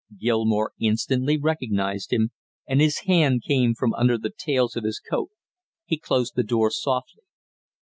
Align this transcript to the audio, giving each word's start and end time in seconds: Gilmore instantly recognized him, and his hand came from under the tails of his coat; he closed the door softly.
Gilmore 0.19 0.73
instantly 0.79 1.37
recognized 1.37 2.11
him, 2.11 2.31
and 2.67 2.81
his 2.81 3.01
hand 3.01 3.43
came 3.47 3.75
from 3.75 3.93
under 3.93 4.17
the 4.17 4.33
tails 4.35 4.75
of 4.75 4.83
his 4.83 4.99
coat; 4.99 5.29
he 5.85 5.95
closed 5.95 6.33
the 6.35 6.41
door 6.41 6.71
softly. 6.71 7.21